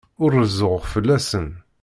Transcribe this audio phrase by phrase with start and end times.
[0.23, 1.47] Ur rezzuɣ fell-asen.